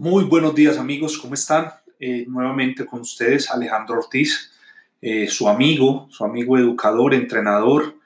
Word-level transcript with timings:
Muy 0.00 0.22
buenos 0.22 0.54
días 0.54 0.78
amigos, 0.78 1.18
¿cómo 1.18 1.34
están? 1.34 1.72
Eh, 1.98 2.24
nuevamente 2.28 2.86
con 2.86 3.00
ustedes 3.00 3.50
Alejandro 3.50 3.98
Ortiz, 3.98 4.52
eh, 5.02 5.26
su 5.26 5.48
amigo, 5.48 6.06
su 6.12 6.24
amigo 6.24 6.56
educador, 6.56 7.14
entrenador. 7.14 7.96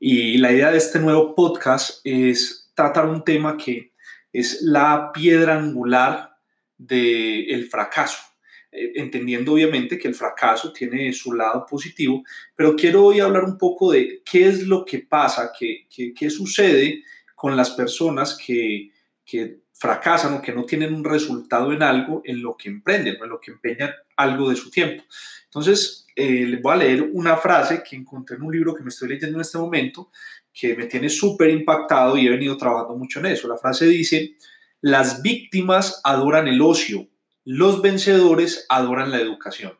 Y 0.00 0.38
la 0.38 0.50
idea 0.50 0.70
de 0.70 0.78
este 0.78 0.98
nuevo 0.98 1.34
podcast 1.34 2.00
es 2.04 2.72
tratar 2.72 3.04
un 3.04 3.22
tema 3.22 3.58
que 3.58 3.92
es 4.32 4.62
la 4.62 5.10
piedra 5.12 5.58
angular 5.58 6.38
del 6.78 7.68
fracaso. 7.68 8.22
Eh, 8.70 8.92
entendiendo 8.94 9.52
obviamente 9.52 9.98
que 9.98 10.08
el 10.08 10.14
fracaso 10.14 10.72
tiene 10.72 11.12
su 11.12 11.34
lado 11.34 11.66
positivo, 11.66 12.24
pero 12.56 12.74
quiero 12.74 13.04
hoy 13.04 13.20
hablar 13.20 13.44
un 13.44 13.58
poco 13.58 13.92
de 13.92 14.22
qué 14.24 14.48
es 14.48 14.66
lo 14.66 14.86
que 14.86 15.00
pasa, 15.00 15.52
qué, 15.58 15.86
qué, 16.16 16.30
sucede 16.30 17.02
con 17.34 17.54
las 17.58 17.72
personas 17.72 18.38
que, 18.42 18.90
que 19.22 19.60
fracasan 19.82 20.34
o 20.34 20.40
que 20.40 20.52
no 20.52 20.64
tienen 20.64 20.94
un 20.94 21.04
resultado 21.04 21.72
en 21.72 21.82
algo 21.82 22.22
en 22.24 22.40
lo 22.40 22.56
que 22.56 22.68
emprenden 22.68 23.20
o 23.20 23.24
en 23.24 23.30
lo 23.30 23.40
que 23.40 23.50
empeñan 23.50 23.90
algo 24.16 24.48
de 24.48 24.54
su 24.54 24.70
tiempo. 24.70 25.02
Entonces, 25.46 26.06
eh, 26.14 26.46
les 26.46 26.62
voy 26.62 26.72
a 26.72 26.76
leer 26.76 27.02
una 27.12 27.36
frase 27.36 27.82
que 27.82 27.96
encontré 27.96 28.36
en 28.36 28.42
un 28.42 28.52
libro 28.52 28.76
que 28.76 28.84
me 28.84 28.90
estoy 28.90 29.08
leyendo 29.08 29.38
en 29.38 29.40
este 29.40 29.58
momento, 29.58 30.12
que 30.52 30.76
me 30.76 30.86
tiene 30.86 31.08
súper 31.08 31.50
impactado 31.50 32.16
y 32.16 32.28
he 32.28 32.30
venido 32.30 32.56
trabajando 32.56 32.94
mucho 32.94 33.18
en 33.18 33.26
eso. 33.26 33.48
La 33.48 33.58
frase 33.58 33.86
dice, 33.86 34.36
las 34.82 35.20
víctimas 35.20 36.00
adoran 36.04 36.46
el 36.46 36.62
ocio, 36.62 37.08
los 37.44 37.82
vencedores 37.82 38.66
adoran 38.68 39.10
la 39.10 39.20
educación. 39.20 39.72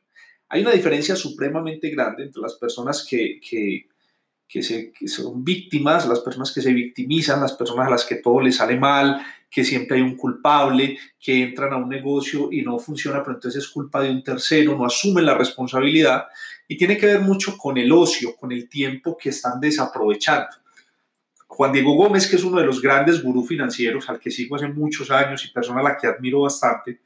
Hay 0.48 0.62
una 0.62 0.72
diferencia 0.72 1.14
supremamente 1.14 1.90
grande 1.90 2.24
entre 2.24 2.42
las 2.42 2.56
personas 2.56 3.06
que, 3.08 3.38
que 3.40 3.86
que, 4.52 5.08
son 5.08 5.42
víctimas, 5.42 6.06
las 6.06 6.20
personas 6.20 6.52
que 6.52 6.60
se 6.60 6.74
victimizan, 6.74 7.40
las 7.40 7.54
personas 7.54 7.86
a 7.86 7.90
las 7.90 8.04
que 8.04 8.16
todo 8.16 8.40
les 8.40 8.56
sale 8.56 8.76
mal, 8.76 9.24
que 9.52 9.64
siempre 9.64 9.98
hay 9.98 10.02
un 10.02 10.16
culpable, 10.16 10.98
que 11.20 11.42
entran 11.42 11.74
a 11.74 11.76
un 11.76 11.90
negocio 11.90 12.48
y 12.50 12.62
no 12.62 12.78
funciona, 12.78 13.22
pero 13.22 13.36
entonces 13.36 13.62
es 13.62 13.70
culpa 13.70 14.00
de 14.00 14.10
un 14.10 14.24
tercero, 14.24 14.74
no 14.74 14.86
asumen 14.86 15.26
la 15.26 15.34
responsabilidad 15.34 16.24
y 16.66 16.78
tiene 16.78 16.96
que 16.96 17.04
ver 17.04 17.20
mucho 17.20 17.58
con 17.58 17.76
el 17.76 17.92
ocio, 17.92 18.34
con 18.34 18.50
el 18.50 18.66
tiempo 18.66 19.14
que 19.14 19.28
están 19.28 19.60
desaprovechando. 19.60 20.56
Juan 21.46 21.70
Diego 21.70 21.92
Gómez, 21.92 22.26
que 22.28 22.36
es 22.36 22.44
uno 22.44 22.60
de 22.60 22.64
los 22.64 22.80
grandes 22.80 23.22
gurús 23.22 23.46
financieros 23.46 24.08
al 24.08 24.18
que 24.18 24.30
sigo 24.30 24.56
hace 24.56 24.68
muchos 24.68 25.10
años 25.10 25.44
y 25.44 25.52
persona 25.52 25.80
a 25.80 25.82
la 25.82 25.96
que 25.98 26.06
admiro 26.06 26.40
bastante, 26.40 27.02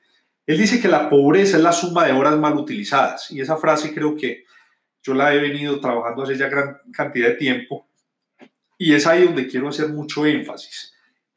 él 0.46 0.56
dice 0.56 0.80
que 0.80 0.86
la 0.86 1.10
pobreza 1.10 1.56
es 1.56 1.62
la 1.64 1.72
suma 1.72 2.06
de 2.06 2.12
horas 2.12 2.38
mal 2.38 2.56
utilizadas 2.56 3.28
y 3.32 3.40
esa 3.40 3.56
frase 3.56 3.92
creo 3.92 4.14
que 4.14 4.44
yo 5.02 5.14
la 5.14 5.34
he 5.34 5.38
venido 5.38 5.80
trabajando 5.80 6.22
hace 6.22 6.36
ya 6.36 6.48
gran 6.48 6.78
cantidad 6.92 7.30
de 7.30 7.34
tiempo 7.34 7.88
y 8.78 8.94
es 8.94 9.04
ahí 9.04 9.24
donde 9.24 9.48
quiero 9.48 9.68
hacer 9.68 9.88
mucho 9.88 10.24
énfasis. 10.24 10.95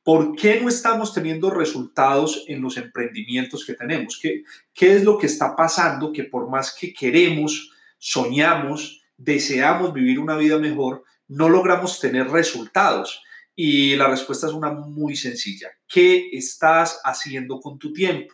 ¿Por 0.10 0.36
qué 0.36 0.60
no 0.60 0.70
estamos 0.70 1.14
teniendo 1.14 1.52
resultados 1.52 2.44
en 2.48 2.64
los 2.64 2.78
emprendimientos 2.78 3.64
que 3.64 3.76
tenemos? 3.76 4.18
¿Qué, 4.20 4.44
¿Qué 4.74 4.96
es 4.96 5.04
lo 5.04 5.20
que 5.20 5.28
está 5.28 5.56
pasando 5.56 6.12
que 6.12 6.24
por 6.24 6.50
más 6.50 6.76
que 6.76 6.92
queremos, 6.92 7.70
soñamos, 8.00 9.04
deseamos 9.16 9.94
vivir 9.94 10.18
una 10.18 10.36
vida 10.36 10.58
mejor, 10.58 11.04
no 11.28 11.48
logramos 11.48 12.00
tener 12.00 12.28
resultados? 12.28 13.22
Y 13.56 13.96
la 13.98 14.08
respuesta 14.08 14.48
es 14.48 14.54
una 14.54 14.72
muy 14.72 15.16
sencilla. 15.16 15.70
¿Qué 15.88 16.30
estás 16.32 17.02
haciendo 17.04 17.60
con 17.60 17.78
tu 17.78 17.94
tiempo? 17.94 18.34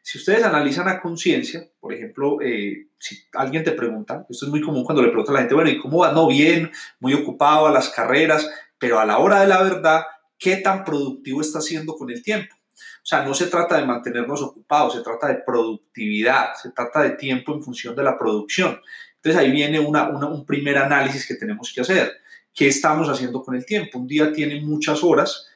Si 0.00 0.18
ustedes 0.18 0.44
analizan 0.44 0.86
a 0.86 1.00
conciencia, 1.00 1.68
por 1.80 1.92
ejemplo, 1.92 2.40
eh, 2.40 2.90
si 2.96 3.18
alguien 3.32 3.64
te 3.64 3.72
pregunta, 3.72 4.24
esto 4.30 4.46
es 4.46 4.50
muy 4.52 4.60
común 4.60 4.84
cuando 4.84 5.02
le 5.02 5.08
pregunta 5.08 5.32
a 5.32 5.34
la 5.34 5.40
gente, 5.40 5.56
bueno, 5.56 5.70
¿y 5.70 5.78
cómo 5.78 5.98
va? 5.98 6.12
No, 6.12 6.28
bien, 6.28 6.70
muy 7.00 7.12
ocupado 7.14 7.66
a 7.66 7.72
las 7.72 7.88
carreras, 7.88 8.48
pero 8.78 9.00
a 9.00 9.04
la 9.04 9.18
hora 9.18 9.40
de 9.40 9.48
la 9.48 9.60
verdad, 9.64 10.02
¿qué 10.38 10.56
tan 10.56 10.84
productivo 10.84 11.40
está 11.40 11.58
haciendo 11.58 11.96
con 11.96 12.10
el 12.10 12.22
tiempo? 12.22 12.54
O 12.54 13.06
sea, 13.08 13.24
no 13.24 13.34
se 13.34 13.46
trata 13.46 13.76
de 13.76 13.86
mantenernos 13.86 14.40
ocupados, 14.42 14.94
se 14.94 15.00
trata 15.00 15.28
de 15.28 15.42
productividad, 15.44 16.54
se 16.54 16.70
trata 16.70 17.02
de 17.02 17.10
tiempo 17.10 17.52
en 17.54 17.62
función 17.62 17.96
de 17.96 18.04
la 18.04 18.16
producción. 18.16 18.80
Entonces 19.16 19.40
ahí 19.40 19.50
viene 19.50 19.80
un 19.80 20.46
primer 20.46 20.78
análisis 20.78 21.26
que 21.26 21.34
tenemos 21.34 21.72
que 21.74 21.80
hacer. 21.80 22.12
¿Qué 22.54 22.68
estamos 22.68 23.08
haciendo 23.08 23.42
con 23.42 23.56
el 23.56 23.66
tiempo? 23.66 23.98
Un 23.98 24.06
día 24.06 24.32
tiene 24.32 24.60
muchas 24.60 25.02
horas, 25.02 25.48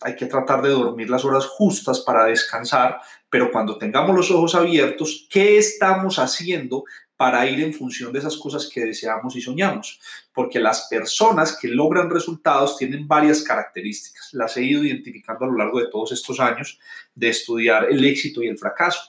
hay 0.00 0.14
que 0.14 0.26
tratar 0.26 0.62
de 0.62 0.70
dormir 0.70 1.10
las 1.10 1.24
horas 1.24 1.46
justas 1.46 2.00
para 2.00 2.24
descansar, 2.26 3.00
pero 3.32 3.50
cuando 3.50 3.78
tengamos 3.78 4.14
los 4.14 4.30
ojos 4.30 4.54
abiertos, 4.54 5.26
¿qué 5.30 5.56
estamos 5.56 6.18
haciendo 6.18 6.84
para 7.16 7.46
ir 7.46 7.62
en 7.62 7.72
función 7.72 8.12
de 8.12 8.18
esas 8.18 8.36
cosas 8.36 8.68
que 8.70 8.84
deseamos 8.84 9.34
y 9.34 9.40
soñamos? 9.40 9.98
Porque 10.34 10.60
las 10.60 10.86
personas 10.90 11.56
que 11.58 11.68
logran 11.68 12.10
resultados 12.10 12.76
tienen 12.76 13.08
varias 13.08 13.42
características. 13.42 14.34
Las 14.34 14.58
he 14.58 14.64
ido 14.64 14.84
identificando 14.84 15.46
a 15.46 15.48
lo 15.48 15.56
largo 15.56 15.80
de 15.80 15.88
todos 15.88 16.12
estos 16.12 16.40
años 16.40 16.78
de 17.14 17.30
estudiar 17.30 17.90
el 17.90 18.04
éxito 18.04 18.42
y 18.42 18.48
el 18.48 18.58
fracaso. 18.58 19.00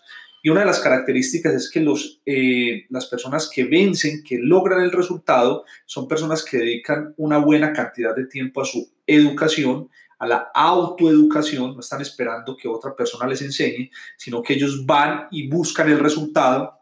Y 0.42 0.48
una 0.48 0.62
de 0.62 0.68
las 0.68 0.80
características 0.80 1.54
es 1.56 1.70
que 1.70 1.86
eh, 2.26 2.86
las 2.92 3.08
personas 3.08 3.50
que 3.54 3.66
vencen, 3.66 4.24
que 4.24 4.38
logran 4.38 4.84
el 4.84 4.94
resultado, 4.94 5.66
son 5.86 6.08
personas 6.08 6.46
que 6.46 6.60
dedican 6.60 7.14
una 7.18 7.40
buena 7.40 7.74
cantidad 7.74 8.16
de 8.16 8.28
tiempo 8.28 8.62
a 8.62 8.66
su 8.66 8.90
educación 9.06 9.90
a 10.24 10.28
la 10.28 10.52
autoeducación, 10.54 11.74
no 11.74 11.80
están 11.80 12.02
esperando 12.02 12.56
que 12.56 12.68
otra 12.68 12.96
persona 12.96 13.28
les 13.28 13.42
enseñe, 13.42 13.92
sino 14.18 14.42
que 14.42 14.54
ellos 14.54 14.86
van 14.86 15.28
y 15.32 15.48
buscan 15.48 15.90
el 15.90 16.00
resultado. 16.00 16.80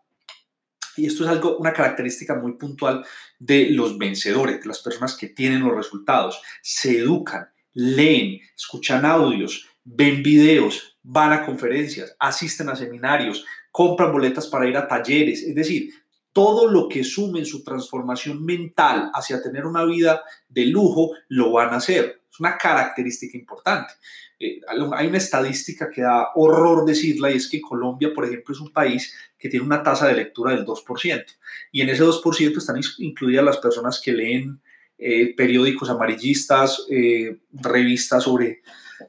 Y 0.96 1.08
esto 1.08 1.24
es 1.24 1.30
algo, 1.30 1.58
una 1.58 1.74
característica 1.74 2.36
muy 2.36 2.54
puntual 2.54 3.06
de 3.40 3.70
los 3.72 3.98
vencedores, 3.98 4.62
de 4.62 4.68
las 4.68 4.80
personas 4.80 5.16
que 5.16 5.28
tienen 5.28 5.64
los 5.64 5.76
resultados. 5.76 6.42
Se 6.62 7.00
educan, 7.00 7.50
leen, 7.74 8.40
escuchan 8.56 9.06
audios, 9.06 9.68
ven 9.84 10.22
videos, 10.22 10.98
van 11.04 11.34
a 11.34 11.46
conferencias, 11.46 12.16
asisten 12.20 12.70
a 12.70 12.76
seminarios, 12.76 13.44
compran 13.72 14.12
boletas 14.12 14.48
para 14.48 14.68
ir 14.68 14.78
a 14.78 14.88
talleres, 14.88 15.42
es 15.44 15.56
decir, 15.56 15.94
todo 16.34 16.70
lo 16.70 16.88
que 16.88 17.04
sume 17.04 17.40
en 17.40 17.46
su 17.46 17.64
transformación 17.64 18.44
mental 18.46 19.12
hacia 19.14 19.42
tener 19.42 19.66
una 19.66 19.84
vida 19.84 20.24
de 20.48 20.66
lujo, 20.66 21.12
lo 21.28 21.52
van 21.52 21.74
a 21.74 21.78
hacer. 21.78 22.21
Es 22.32 22.40
una 22.40 22.58
característica 22.58 23.38
importante. 23.38 23.94
Eh, 24.40 24.62
hay 24.96 25.08
una 25.08 25.18
estadística 25.18 25.90
que 25.90 26.02
da 26.02 26.30
horror 26.36 26.86
decirla 26.86 27.30
y 27.30 27.38
es 27.38 27.50
que 27.50 27.62
Colombia, 27.62 28.14
por 28.14 28.26
ejemplo, 28.26 28.56
es 28.56 28.62
un 28.62 28.72
país 28.72 29.14
que 29.38 29.50
tiene 29.50 29.66
una 29.66 29.84
tasa 29.84 30.08
de 30.08 30.16
lectura 30.16 30.56
del 30.56 30.66
2%. 30.66 31.26
Y 31.72 31.82
en 31.82 31.90
ese 31.90 32.04
2% 32.04 32.58
están 32.58 32.80
incluidas 33.00 33.46
las 33.46 33.58
personas 33.58 34.02
que 34.04 34.14
leen 34.14 34.62
eh, 34.98 35.34
periódicos 35.36 35.90
amarillistas, 35.90 36.86
eh, 36.90 37.40
revistas 37.54 38.24
sobre 38.24 38.62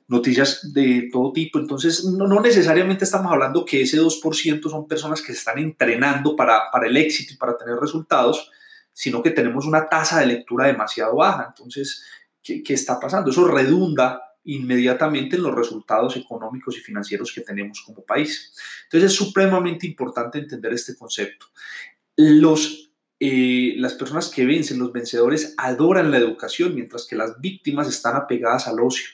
noticias 0.09 0.73
de 0.73 1.11
todo 1.13 1.33
tipo. 1.33 1.59
Entonces, 1.59 2.05
no, 2.05 2.41
necesariamente 2.41 3.05
estamos 3.05 3.31
hablando 3.31 3.65
que 3.65 3.83
ese 3.83 4.01
2% 4.01 4.71
son 4.71 4.89
personas 4.89 5.21
que 5.21 5.33
se 5.33 5.39
están 5.39 5.59
entrenando 5.59 6.35
para, 6.35 6.71
para 6.73 6.87
el 6.87 6.97
éxito 6.97 7.35
y 7.35 7.37
para 7.37 7.57
tener 7.57 7.77
resultados, 7.77 8.51
sino 8.93 9.23
que 9.23 9.31
tenemos 9.31 9.67
una 9.67 9.89
tasa 9.89 10.21
de 10.21 10.27
lectura 10.27 10.67
demasiado 10.67 11.17
baja. 11.17 11.47
Entonces, 11.49 12.03
¿qué, 12.43 12.63
qué 12.63 12.75
está 12.75 12.99
pasando? 12.99 13.31
Eso 13.31 13.47
redunda 13.47 14.21
inmediatamente 14.45 15.37
en 15.37 15.43
los 15.43 15.55
resultados 15.55 16.17
económicos 16.17 16.77
y 16.77 16.81
financieros 16.81 17.33
que 17.33 17.43
tenemos 17.43 17.83
como 17.83 18.05
país. 18.05 18.55
Entonces 18.85 19.13
es 19.13 19.17
supremamente 19.17 19.87
importante 19.87 20.39
entender 20.39 20.73
este 20.73 20.97
concepto. 20.97 21.47
Los, 22.17 22.91
eh, 23.21 23.75
las 23.77 23.95
personas 23.95 24.29
que 24.29 24.45
vencen, 24.45 24.79
los 24.79 24.93
vencedores, 24.93 25.55
adoran 25.57 26.11
la 26.11 26.19
educación, 26.19 26.75
mientras 26.75 27.07
que 27.07 27.17
las 27.17 27.41
víctimas 27.41 27.89
están 27.89 28.17
apegadas 28.17 28.67
al 28.67 28.81
ocio 28.81 29.09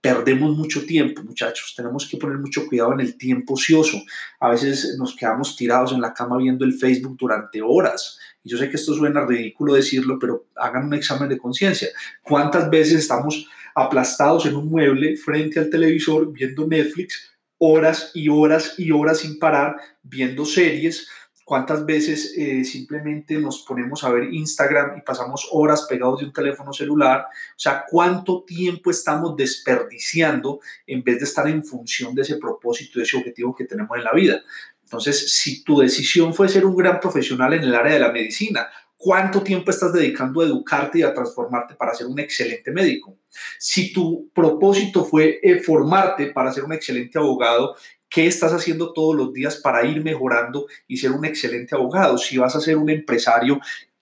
perdemos 0.00 0.56
mucho 0.56 0.84
tiempo, 0.86 1.22
muchachos. 1.22 1.74
Tenemos 1.76 2.08
que 2.08 2.16
poner 2.16 2.38
mucho 2.38 2.66
cuidado 2.66 2.92
en 2.94 3.00
el 3.00 3.16
tiempo 3.16 3.54
ocioso. 3.54 4.02
A 4.40 4.50
veces 4.50 4.96
nos 4.98 5.14
quedamos 5.14 5.56
tirados 5.56 5.92
en 5.92 6.00
la 6.00 6.14
cama 6.14 6.38
viendo 6.38 6.64
el 6.64 6.74
Facebook 6.74 7.16
durante 7.18 7.60
horas. 7.62 8.18
Y 8.42 8.50
yo 8.50 8.56
sé 8.56 8.70
que 8.70 8.76
esto 8.76 8.94
suena 8.94 9.26
ridículo 9.26 9.74
decirlo, 9.74 10.18
pero 10.18 10.46
hagan 10.56 10.86
un 10.86 10.94
examen 10.94 11.28
de 11.28 11.38
conciencia. 11.38 11.88
¿Cuántas 12.22 12.70
veces 12.70 13.00
estamos 13.00 13.46
aplastados 13.74 14.46
en 14.46 14.56
un 14.56 14.68
mueble 14.68 15.16
frente 15.16 15.60
al 15.60 15.70
televisor 15.70 16.32
viendo 16.32 16.66
Netflix 16.66 17.30
horas 17.58 18.10
y 18.14 18.30
horas 18.30 18.74
y 18.78 18.90
horas 18.90 19.18
sin 19.18 19.38
parar, 19.38 19.76
viendo 20.02 20.46
series? 20.46 21.08
Cuántas 21.50 21.84
veces 21.84 22.32
eh, 22.36 22.64
simplemente 22.64 23.36
nos 23.40 23.62
ponemos 23.62 24.04
a 24.04 24.10
ver 24.12 24.32
Instagram 24.32 24.98
y 24.98 25.00
pasamos 25.00 25.48
horas 25.50 25.84
pegados 25.88 26.20
de 26.20 26.26
un 26.26 26.32
teléfono 26.32 26.72
celular, 26.72 27.26
o 27.28 27.58
sea, 27.58 27.84
cuánto 27.90 28.44
tiempo 28.44 28.88
estamos 28.88 29.34
desperdiciando 29.36 30.60
en 30.86 31.02
vez 31.02 31.18
de 31.18 31.24
estar 31.24 31.48
en 31.48 31.64
función 31.64 32.14
de 32.14 32.22
ese 32.22 32.36
propósito, 32.36 33.00
de 33.00 33.04
ese 33.04 33.16
objetivo 33.16 33.52
que 33.52 33.64
tenemos 33.64 33.98
en 33.98 34.04
la 34.04 34.12
vida. 34.12 34.40
Entonces, 34.84 35.32
si 35.32 35.64
tu 35.64 35.80
decisión 35.80 36.32
fue 36.32 36.48
ser 36.48 36.64
un 36.64 36.76
gran 36.76 37.00
profesional 37.00 37.52
en 37.52 37.64
el 37.64 37.74
área 37.74 37.94
de 37.94 37.98
la 37.98 38.12
medicina, 38.12 38.68
¿cuánto 38.96 39.42
tiempo 39.42 39.72
estás 39.72 39.92
dedicando 39.92 40.42
a 40.42 40.44
educarte 40.44 41.00
y 41.00 41.02
a 41.02 41.12
transformarte 41.12 41.74
para 41.74 41.94
ser 41.94 42.06
un 42.06 42.20
excelente 42.20 42.70
médico? 42.70 43.18
Si 43.58 43.92
tu 43.92 44.30
propósito 44.32 45.04
fue 45.04 45.40
eh, 45.42 45.60
formarte 45.60 46.26
para 46.26 46.52
ser 46.52 46.62
un 46.62 46.74
excelente 46.74 47.18
abogado, 47.18 47.74
¿Qué 48.10 48.26
estás 48.26 48.52
haciendo 48.52 48.92
todos 48.92 49.14
los 49.14 49.32
días 49.32 49.56
para 49.58 49.84
ir 49.86 50.02
mejorando 50.02 50.66
y 50.88 50.96
ser 50.96 51.12
un 51.12 51.24
excelente 51.24 51.76
abogado? 51.76 52.18
Si 52.18 52.38
vas 52.38 52.56
a 52.56 52.60
ser 52.60 52.76
un 52.76 52.90
empresario, 52.90 53.60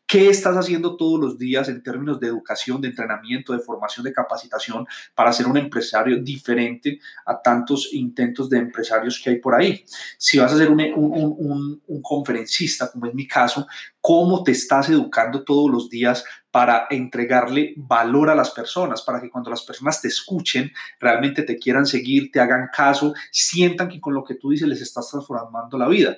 ¿Qué 0.08 0.30
estás 0.30 0.56
haciendo 0.56 0.96
todos 0.96 1.20
los 1.20 1.36
días 1.36 1.68
en 1.68 1.82
términos 1.82 2.18
de 2.18 2.28
educación, 2.28 2.80
de 2.80 2.88
entrenamiento, 2.88 3.52
de 3.52 3.58
formación, 3.58 4.04
de 4.04 4.12
capacitación 4.14 4.86
para 5.14 5.34
ser 5.34 5.46
un 5.46 5.58
empresario 5.58 6.22
diferente 6.22 6.98
a 7.26 7.42
tantos 7.42 7.90
intentos 7.92 8.48
de 8.48 8.56
empresarios 8.56 9.20
que 9.22 9.28
hay 9.28 9.38
por 9.38 9.54
ahí? 9.54 9.84
Si 10.16 10.38
vas 10.38 10.50
a 10.50 10.56
ser 10.56 10.70
un, 10.70 11.82
conferencista, 12.02 12.90
como 12.90 13.04
es 13.04 13.12
mi 13.12 13.26
caso, 13.26 13.66
¿cómo 14.00 14.42
te 14.42 14.52
estás 14.52 14.88
educando 14.88 15.44
todos 15.44 15.70
los 15.70 15.90
días 15.90 16.24
para 16.50 16.86
entregarle 16.88 17.74
valor 17.76 18.30
a 18.30 18.34
las 18.34 18.52
personas, 18.52 19.02
para 19.02 19.20
que 19.20 19.28
cuando 19.28 19.50
las 19.50 19.62
personas 19.62 20.00
te 20.00 20.08
escuchen, 20.08 20.72
realmente 20.98 21.42
te 21.42 21.58
quieran 21.58 21.84
seguir, 21.84 22.30
te 22.32 22.40
hagan 22.40 22.70
caso, 22.74 23.12
sientan 23.30 23.88
que 23.88 24.00
con 24.00 24.14
lo 24.14 24.24
que 24.24 24.36
tú 24.36 24.48
dices 24.48 24.68
les 24.68 24.80
estás 24.80 25.10
transformando 25.10 25.76
la 25.76 25.86
vida? 25.86 26.16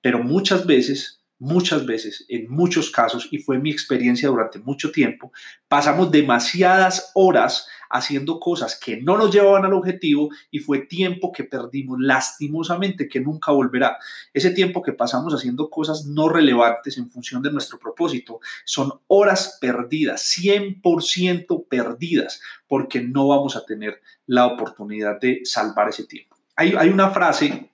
Pero 0.00 0.24
muchas 0.24 0.64
veces 0.64 1.20
muchas 1.38 1.84
veces, 1.84 2.24
en 2.28 2.50
muchos 2.50 2.90
casos, 2.90 3.28
y 3.30 3.38
fue 3.38 3.58
mi 3.58 3.70
experiencia 3.70 4.28
durante 4.28 4.58
mucho 4.58 4.90
tiempo, 4.90 5.32
pasamos 5.68 6.10
demasiadas 6.10 7.10
horas 7.14 7.66
haciendo 7.90 8.40
cosas 8.40 8.78
que 8.78 9.00
no 9.00 9.16
nos 9.16 9.32
llevaban 9.32 9.64
al 9.64 9.74
objetivo 9.74 10.30
y 10.50 10.58
fue 10.58 10.80
tiempo 10.80 11.32
que 11.32 11.44
perdimos 11.44 11.98
lastimosamente, 12.00 13.08
que 13.08 13.20
nunca 13.20 13.52
volverá. 13.52 13.98
Ese 14.32 14.50
tiempo 14.50 14.82
que 14.82 14.92
pasamos 14.92 15.34
haciendo 15.34 15.70
cosas 15.70 16.04
no 16.06 16.28
relevantes 16.28 16.98
en 16.98 17.10
función 17.10 17.42
de 17.42 17.52
nuestro 17.52 17.78
propósito 17.78 18.40
son 18.64 18.92
horas 19.06 19.58
perdidas, 19.60 20.22
100% 20.36 21.68
perdidas, 21.68 22.40
porque 22.66 23.00
no 23.00 23.28
vamos 23.28 23.56
a 23.56 23.64
tener 23.64 24.00
la 24.26 24.46
oportunidad 24.46 25.20
de 25.20 25.40
salvar 25.44 25.88
ese 25.88 26.04
tiempo. 26.04 26.36
Hay, 26.56 26.74
hay 26.76 26.88
una 26.88 27.10
frase 27.10 27.70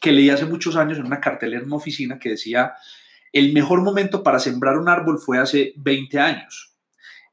que 0.00 0.12
leí 0.12 0.30
hace 0.30 0.46
muchos 0.46 0.76
años 0.76 0.98
en 0.98 1.06
una 1.06 1.20
cartelera 1.20 1.60
en 1.60 1.66
una 1.66 1.76
oficina 1.76 2.18
que 2.18 2.30
decía, 2.30 2.74
el 3.32 3.52
mejor 3.52 3.82
momento 3.82 4.22
para 4.22 4.40
sembrar 4.40 4.78
un 4.78 4.88
árbol 4.88 5.18
fue 5.18 5.38
hace 5.38 5.72
20 5.76 6.18
años. 6.18 6.74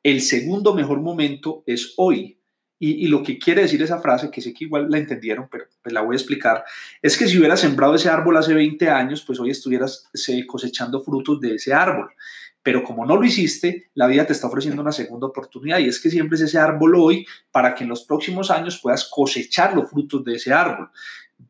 El 0.04 0.22
segundo 0.22 0.74
mejor 0.74 1.02
momento 1.02 1.64
es 1.66 1.94
hoy. 1.98 2.36
Y, 2.80 3.08
lo 3.08 3.24
que 3.24 3.40
quiere 3.40 3.64
decir 3.64 3.82
esa 3.82 4.00
frase, 4.00 4.30
que 4.30 4.40
sé 4.40 4.54
que 4.54 4.66
igual 4.66 4.86
la 4.88 5.00
entendieron, 5.00 5.48
pero 5.50 5.66
pues 5.82 5.92
la 5.92 6.02
voy 6.02 6.14
a 6.14 6.18
explicar, 6.20 6.64
es 7.02 7.18
que 7.18 7.28
si 7.28 7.40
hubieras 7.40 7.60
sembrado 7.60 7.96
ese 7.96 8.08
árbol 8.08 8.38
hace 8.38 8.54
20 8.54 8.88
años, 8.88 9.24
pues 9.26 9.40
hoy 9.40 9.50
estuvieras 9.50 10.08
cosechando 10.46 11.02
frutos 11.04 11.42
de 11.42 11.56
ese 11.56 11.74
árbol. 11.74 12.12
Pero 12.62 12.84
como 12.84 13.04
no 13.04 13.16
lo 13.16 13.24
hiciste, 13.24 13.90
la 13.96 14.06
vida 14.06 14.28
te 14.28 14.34
está 14.34 14.46
ofreciendo 14.46 14.84
una 14.84 14.92
segunda 14.92 15.26
oportunidad 15.26 15.80
y 15.80 15.88
es 15.88 16.00
que 16.00 16.12
siempre 16.12 16.36
es 16.36 16.42
ese 16.42 16.60
árbol 16.60 16.96
hoy 16.96 17.26
para 17.50 17.74
que 17.74 17.84
en 17.84 17.90
los 17.90 18.04
próximos 18.04 18.52
años 18.52 18.80
puedas 18.80 19.10
cosechar 19.10 19.74
los 19.74 19.90
frutos 19.90 20.24
de 20.24 20.36
ese 20.36 20.54
árbol 20.54 20.92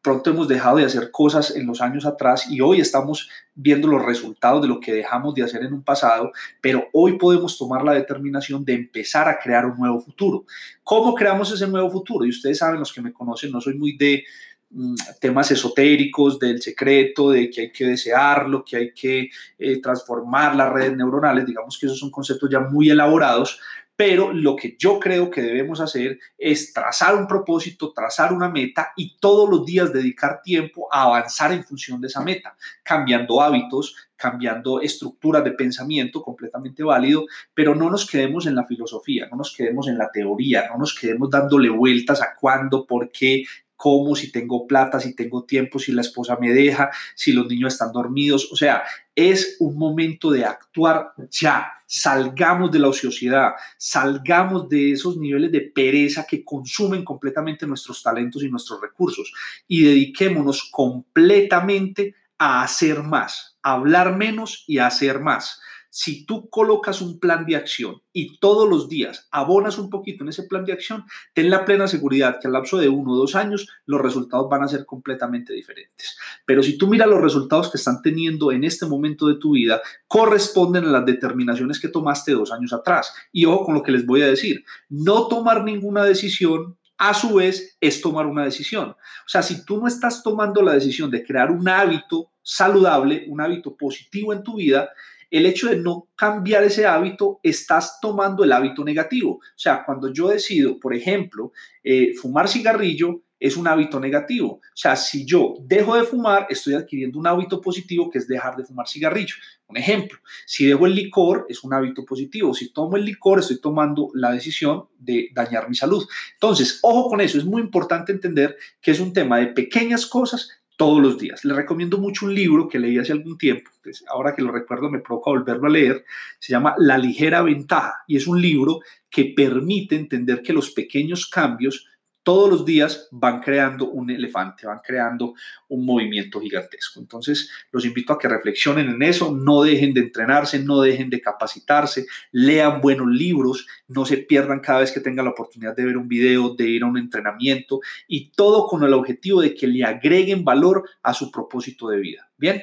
pronto 0.01 0.29
hemos 0.29 0.47
dejado 0.47 0.77
de 0.77 0.85
hacer 0.85 1.11
cosas 1.11 1.55
en 1.55 1.65
los 1.67 1.81
años 1.81 2.05
atrás 2.05 2.49
y 2.49 2.61
hoy 2.61 2.79
estamos 2.79 3.29
viendo 3.55 3.87
los 3.87 4.05
resultados 4.05 4.61
de 4.61 4.67
lo 4.67 4.79
que 4.79 4.93
dejamos 4.93 5.33
de 5.33 5.43
hacer 5.43 5.63
en 5.63 5.73
un 5.73 5.83
pasado, 5.83 6.31
pero 6.61 6.87
hoy 6.93 7.17
podemos 7.17 7.57
tomar 7.57 7.83
la 7.83 7.93
determinación 7.93 8.63
de 8.63 8.73
empezar 8.73 9.27
a 9.27 9.39
crear 9.39 9.65
un 9.65 9.77
nuevo 9.77 9.99
futuro. 9.99 10.45
¿Cómo 10.83 11.13
creamos 11.13 11.51
ese 11.51 11.67
nuevo 11.67 11.89
futuro? 11.89 12.25
Y 12.25 12.29
ustedes 12.29 12.57
saben, 12.59 12.79
los 12.79 12.93
que 12.93 13.01
me 13.01 13.13
conocen, 13.13 13.51
no 13.51 13.61
soy 13.61 13.77
muy 13.77 13.97
de 13.97 14.23
mm, 14.69 14.95
temas 15.19 15.51
esotéricos, 15.51 16.37
del 16.39 16.61
secreto, 16.61 17.31
de 17.31 17.49
que 17.49 17.61
hay 17.61 17.71
que 17.71 17.85
desearlo, 17.85 18.63
que 18.63 18.77
hay 18.77 18.93
que 18.93 19.29
eh, 19.57 19.81
transformar 19.81 20.55
las 20.55 20.71
redes 20.71 20.95
neuronales, 20.95 21.45
digamos 21.45 21.77
que 21.77 21.85
esos 21.85 21.99
son 21.99 22.11
conceptos 22.11 22.49
ya 22.49 22.59
muy 22.59 22.89
elaborados, 22.89 23.59
pero 23.97 24.31
lo 24.31 24.55
que 24.55 24.77
yo 24.77 24.99
creo 24.99 25.29
que 25.31 25.41
debemos 25.41 25.81
hacer 25.81 26.19
es 26.37 26.71
trazar 26.71 27.15
un 27.15 27.27
propósito, 27.27 27.91
trazar 27.91 28.31
una 28.31 28.47
meta 28.47 28.93
y 28.95 29.17
todos 29.17 29.49
los 29.49 29.65
días 29.65 29.91
dedicar 29.91 30.41
tiempo 30.43 30.87
a 30.91 31.01
avanzar 31.01 31.51
en 31.51 31.63
función 31.63 31.99
de 31.99 32.07
esa 32.07 32.21
meta, 32.21 32.55
cambiando 32.83 33.41
hábitos, 33.41 33.95
cambiando 34.15 34.81
estructuras 34.81 35.43
de 35.43 35.51
pensamiento, 35.51 36.21
completamente 36.21 36.83
válido, 36.83 37.25
pero 37.55 37.73
no 37.73 37.89
nos 37.89 38.07
quedemos 38.07 38.45
en 38.45 38.55
la 38.55 38.65
filosofía, 38.65 39.27
no 39.31 39.37
nos 39.37 39.55
quedemos 39.55 39.87
en 39.87 39.97
la 39.97 40.11
teoría, 40.11 40.67
no 40.69 40.77
nos 40.77 40.93
quedemos 40.93 41.31
dándole 41.31 41.69
vueltas 41.69 42.21
a 42.21 42.35
cuándo, 42.39 42.85
por 42.85 43.11
qué, 43.11 43.45
cómo, 43.77 44.15
si 44.15 44.31
tengo 44.31 44.67
plata, 44.67 44.99
si 44.99 45.15
tengo 45.15 45.45
tiempo, 45.45 45.79
si 45.79 45.93
la 45.93 46.01
esposa 46.01 46.37
me 46.41 46.51
deja, 46.51 46.89
si 47.15 47.31
los 47.31 47.47
niños 47.47 47.73
están 47.73 47.93
dormidos. 47.93 48.51
O 48.51 48.55
sea, 48.57 48.83
es 49.15 49.55
un 49.59 49.77
momento 49.77 50.31
de 50.31 50.43
actuar 50.43 51.13
ya. 51.29 51.71
Salgamos 51.85 52.69
de 52.71 52.79
la 52.79 52.89
ociosidad, 52.89 53.51
salgamos 53.77 54.67
de 54.67 54.91
esos 54.91 55.15
niveles 55.15 55.51
de 55.53 55.61
pereza 55.61 56.25
que 56.27 56.43
consumen 56.43 57.05
completamente 57.05 57.65
nuestros 57.65 58.03
talentos 58.03 58.43
y 58.43 58.49
nuestros 58.49 58.81
recursos 58.81 59.31
y 59.69 59.83
dediquémonos 59.83 60.69
completamente 60.69 62.15
a 62.37 62.63
hacer 62.63 63.03
más, 63.03 63.57
a 63.63 63.73
hablar 63.73 64.17
menos 64.17 64.65
y 64.67 64.79
a 64.79 64.87
hacer 64.87 65.21
más 65.21 65.61
si 65.97 66.27
tú 66.27 66.47
colocas 66.51 67.01
un 67.01 67.19
plan 67.19 67.43
de 67.47 67.55
acción 67.55 68.03
y 68.13 68.37
todos 68.37 68.69
los 68.69 68.87
días 68.87 69.27
abonas 69.31 69.79
un 69.79 69.89
poquito 69.89 70.23
en 70.23 70.29
ese 70.29 70.43
plan 70.43 70.63
de 70.63 70.71
acción, 70.71 71.05
ten 71.33 71.49
la 71.49 71.65
plena 71.65 71.87
seguridad 71.87 72.37
que 72.39 72.45
al 72.45 72.53
lapso 72.53 72.77
de 72.77 72.87
uno 72.87 73.13
o 73.13 73.15
dos 73.15 73.33
años 73.33 73.67
los 73.87 73.99
resultados 73.99 74.47
van 74.47 74.61
a 74.61 74.67
ser 74.67 74.85
completamente 74.85 75.53
diferentes. 75.53 76.15
Pero 76.45 76.61
si 76.61 76.77
tú 76.77 76.85
miras 76.85 77.07
los 77.07 77.19
resultados 77.19 77.71
que 77.71 77.77
están 77.77 78.03
teniendo 78.03 78.51
en 78.51 78.63
este 78.63 78.85
momento 78.85 79.25
de 79.27 79.39
tu 79.39 79.53
vida, 79.53 79.81
corresponden 80.05 80.85
a 80.85 80.91
las 80.91 81.05
determinaciones 81.07 81.79
que 81.79 81.87
tomaste 81.87 82.33
dos 82.33 82.51
años 82.51 82.73
atrás. 82.73 83.11
Y 83.31 83.45
ojo 83.45 83.65
con 83.65 83.73
lo 83.73 83.81
que 83.81 83.91
les 83.91 84.05
voy 84.05 84.21
a 84.21 84.27
decir, 84.27 84.63
no 84.89 85.27
tomar 85.27 85.63
ninguna 85.63 86.03
decisión 86.03 86.77
a 86.99 87.15
su 87.15 87.33
vez 87.33 87.75
es 87.81 88.01
tomar 88.01 88.27
una 88.27 88.43
decisión. 88.43 88.89
O 88.89 89.29
sea, 89.29 89.41
si 89.41 89.65
tú 89.65 89.81
no 89.81 89.87
estás 89.87 90.21
tomando 90.21 90.61
la 90.61 90.73
decisión 90.73 91.09
de 91.09 91.23
crear 91.23 91.49
un 91.49 91.67
hábito 91.67 92.29
saludable, 92.43 93.25
un 93.27 93.41
hábito 93.41 93.75
positivo 93.75 94.31
en 94.31 94.43
tu 94.43 94.57
vida, 94.57 94.91
el 95.29 95.45
hecho 95.45 95.69
de 95.69 95.77
no 95.77 96.07
cambiar 96.15 96.63
ese 96.63 96.85
hábito, 96.85 97.39
estás 97.43 97.99
tomando 98.01 98.43
el 98.43 98.51
hábito 98.51 98.83
negativo. 98.83 99.33
O 99.33 99.57
sea, 99.57 99.83
cuando 99.85 100.11
yo 100.11 100.29
decido, 100.29 100.79
por 100.79 100.95
ejemplo, 100.95 101.51
eh, 101.83 102.13
fumar 102.15 102.47
cigarrillo, 102.47 103.21
es 103.39 103.55
un 103.55 103.67
hábito 103.67 103.99
negativo. 103.99 104.53
O 104.53 104.61
sea, 104.73 104.95
si 104.95 105.25
yo 105.25 105.55
dejo 105.61 105.95
de 105.95 106.03
fumar, 106.03 106.47
estoy 106.49 106.73
adquiriendo 106.73 107.19
un 107.19 107.27
hábito 107.27 107.61
positivo 107.61 108.09
que 108.09 108.17
es 108.17 108.27
dejar 108.27 108.55
de 108.55 108.63
fumar 108.63 108.87
cigarrillo. 108.87 109.35
Un 109.67 109.77
ejemplo, 109.77 110.17
si 110.45 110.65
dejo 110.65 110.85
el 110.85 110.95
licor, 110.95 111.45
es 111.49 111.63
un 111.63 111.73
hábito 111.73 112.05
positivo. 112.05 112.53
Si 112.53 112.71
tomo 112.71 112.95
el 112.95 113.05
licor, 113.05 113.39
estoy 113.39 113.59
tomando 113.59 114.09
la 114.13 114.31
decisión 114.31 114.85
de 114.97 115.29
dañar 115.33 115.69
mi 115.69 115.75
salud. 115.75 116.07
Entonces, 116.33 116.79
ojo 116.81 117.09
con 117.09 117.21
eso, 117.21 117.37
es 117.37 117.45
muy 117.45 117.61
importante 117.61 118.11
entender 118.11 118.57
que 118.81 118.91
es 118.91 118.99
un 118.99 119.13
tema 119.13 119.37
de 119.39 119.47
pequeñas 119.47 120.05
cosas 120.05 120.49
todos 120.77 121.01
los 121.01 121.17
días. 121.17 121.43
Les 121.43 121.57
recomiendo 121.57 121.97
mucho 121.97 122.27
un 122.27 122.35
libro 122.35 122.69
que 122.69 122.79
leí 122.79 122.97
hace 122.97 123.11
algún 123.11 123.37
tiempo, 123.37 123.69
ahora 124.07 124.33
que 124.33 124.43
lo 124.43 124.51
recuerdo 124.51 124.89
me 124.89 124.99
provoca 124.99 125.31
volverlo 125.31 125.67
a 125.67 125.71
leer, 125.71 126.05
se 126.39 126.51
llama 126.51 126.75
La 126.77 126.97
ligera 126.97 127.41
ventaja 127.41 128.03
y 128.07 128.15
es 128.15 128.27
un 128.27 128.41
libro 128.41 128.79
que 129.09 129.33
permite 129.35 129.95
entender 129.95 130.41
que 130.41 130.53
los 130.53 130.71
pequeños 130.71 131.27
cambios 131.27 131.87
todos 132.27 132.49
los 132.49 132.65
días 132.65 133.07
van 133.11 133.39
creando 133.39 133.89
un 133.89 134.09
elefante, 134.09 134.67
van 134.67 134.81
creando 134.83 135.33
un 135.69 135.85
movimiento 135.85 136.41
gigantesco. 136.41 136.99
Entonces, 136.99 137.49
los 137.71 137.85
invito 137.85 138.11
a 138.11 138.19
que 138.19 138.27
reflexionen 138.27 138.89
en 138.89 139.01
eso, 139.01 139.33
no 139.33 139.61
dejen 139.61 139.93
de 139.93 140.01
entrenarse, 140.01 140.59
no 140.59 140.81
dejen 140.81 141.09
de 141.09 141.21
capacitarse, 141.21 142.05
lean 142.33 142.81
buenos 142.81 143.07
libros, 143.07 143.65
no 143.87 144.05
se 144.05 144.17
pierdan 144.17 144.59
cada 144.59 144.81
vez 144.81 144.91
que 144.91 144.99
tengan 144.99 145.23
la 145.23 145.31
oportunidad 145.31 145.73
de 145.73 145.85
ver 145.85 145.95
un 145.95 146.09
video, 146.09 146.53
de 146.53 146.67
ir 146.67 146.83
a 146.83 146.87
un 146.87 146.97
entrenamiento 146.97 147.79
y 148.09 148.29
todo 148.31 148.67
con 148.67 148.83
el 148.83 148.91
objetivo 148.91 149.39
de 149.39 149.55
que 149.55 149.67
le 149.67 149.85
agreguen 149.85 150.43
valor 150.43 150.83
a 151.03 151.13
su 151.13 151.31
propósito 151.31 151.87
de 151.87 151.99
vida. 151.99 152.29
Bien, 152.37 152.61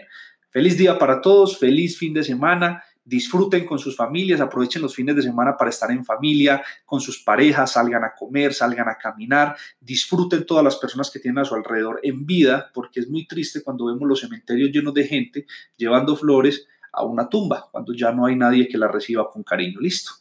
feliz 0.50 0.76
día 0.76 0.98
para 0.98 1.22
todos, 1.22 1.58
feliz 1.58 1.96
fin 1.96 2.12
de 2.12 2.22
semana 2.22 2.84
disfruten 3.04 3.66
con 3.66 3.78
sus 3.78 3.96
familias, 3.96 4.40
aprovechen 4.40 4.82
los 4.82 4.94
fines 4.94 5.14
de 5.16 5.22
semana 5.22 5.56
para 5.56 5.70
estar 5.70 5.90
en 5.90 6.04
familia, 6.04 6.62
con 6.84 7.00
sus 7.00 7.22
parejas, 7.22 7.72
salgan 7.72 8.04
a 8.04 8.14
comer, 8.14 8.54
salgan 8.54 8.88
a 8.88 8.96
caminar, 8.96 9.56
disfruten 9.80 10.46
todas 10.46 10.64
las 10.64 10.76
personas 10.76 11.10
que 11.10 11.18
tienen 11.18 11.38
a 11.38 11.44
su 11.44 11.54
alrededor 11.54 12.00
en 12.02 12.24
vida, 12.24 12.70
porque 12.72 13.00
es 13.00 13.08
muy 13.08 13.26
triste 13.26 13.62
cuando 13.62 13.86
vemos 13.86 14.08
los 14.08 14.20
cementerios 14.20 14.70
llenos 14.70 14.94
de 14.94 15.06
gente 15.06 15.46
llevando 15.76 16.16
flores 16.16 16.66
a 16.92 17.04
una 17.04 17.28
tumba, 17.28 17.68
cuando 17.70 17.92
ya 17.92 18.12
no 18.12 18.26
hay 18.26 18.36
nadie 18.36 18.68
que 18.68 18.78
la 18.78 18.88
reciba 18.88 19.28
con 19.30 19.42
cariño. 19.42 19.80
Listo. 19.80 20.12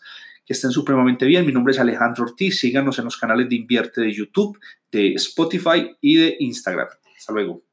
Que 0.46 0.52
estén 0.52 0.72
supremamente 0.72 1.25
bien. 1.25 1.46
Mi 1.46 1.54
nombre 1.54 1.72
es 1.72 1.80
Alejandro 1.80 2.25
Ortiz. 2.25 2.60
Síganos 2.60 3.00
en 3.00 3.06
los 3.06 3.16
canales 3.16 3.48
de 3.48 3.56
Invierte 3.56 4.02
de 4.02 4.12
YouTube, 4.12 4.60
de 4.92 5.13
Spotify 5.13 5.96
y 6.02 6.18
de 6.18 6.36
Instagram. 6.40 6.90
Hasta 7.16 7.32
luego. 7.32 7.73